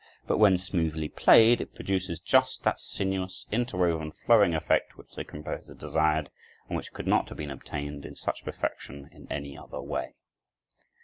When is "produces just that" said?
1.75-2.79